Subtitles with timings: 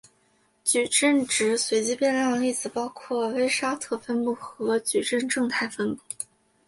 [0.63, 6.01] 矩阵值随机变量的例子包括威沙特分布和矩阵正态分布。